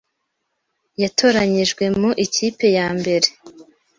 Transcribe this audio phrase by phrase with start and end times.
[1.01, 3.27] Yatoranyijwe mu ikipe ya mbere